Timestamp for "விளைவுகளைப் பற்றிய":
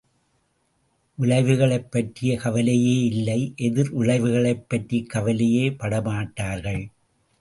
1.17-2.37